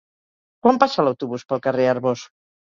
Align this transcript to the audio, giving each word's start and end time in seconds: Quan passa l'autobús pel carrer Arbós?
Quan 0.63 0.79
passa 0.85 1.05
l'autobús 1.07 1.45
pel 1.53 1.63
carrer 1.69 1.89
Arbós? 1.95 2.27